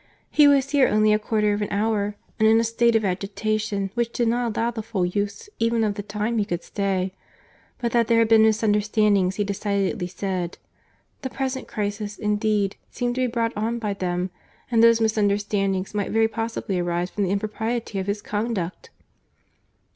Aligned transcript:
He 0.31 0.47
was 0.47 0.71
here 0.71 0.87
only 0.87 1.13
a 1.13 1.19
quarter 1.19 1.53
of 1.53 1.61
an 1.61 1.67
hour, 1.69 2.15
and 2.39 2.47
in 2.49 2.59
a 2.59 2.63
state 2.63 2.95
of 2.95 3.05
agitation 3.05 3.91
which 3.93 4.11
did 4.11 4.29
not 4.29 4.57
allow 4.57 4.71
the 4.71 4.81
full 4.81 5.05
use 5.05 5.47
even 5.59 5.83
of 5.83 5.93
the 5.93 6.01
time 6.01 6.39
he 6.39 6.45
could 6.45 6.63
stay—but 6.63 7.91
that 7.91 8.07
there 8.07 8.17
had 8.17 8.27
been 8.27 8.41
misunderstandings 8.41 9.35
he 9.35 9.43
decidedly 9.43 10.07
said. 10.07 10.57
The 11.21 11.29
present 11.29 11.67
crisis, 11.67 12.17
indeed, 12.17 12.77
seemed 12.89 13.13
to 13.13 13.21
be 13.21 13.27
brought 13.27 13.55
on 13.55 13.77
by 13.77 13.93
them; 13.93 14.31
and 14.71 14.81
those 14.83 14.99
misunderstandings 15.01 15.93
might 15.93 16.09
very 16.09 16.27
possibly 16.27 16.79
arise 16.79 17.11
from 17.11 17.23
the 17.23 17.29
impropriety 17.29 17.99
of 17.99 18.07
his 18.07 18.23
conduct." 18.23 18.89